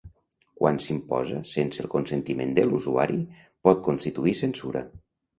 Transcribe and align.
Quan 0.59 0.77
s'imposa 0.83 1.41
sense 1.49 1.83
el 1.83 1.87
consentiment 1.95 2.55
de 2.59 2.63
l'usuari, 2.69 3.19
pot 3.67 3.83
constituir 3.89 4.33
censura. 4.41 4.83